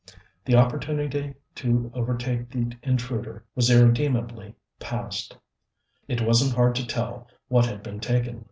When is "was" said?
3.53-3.69